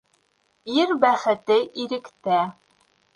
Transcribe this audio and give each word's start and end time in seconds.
Ир 0.77 0.93
бәхете 1.03 1.57
иректә. 1.83 2.39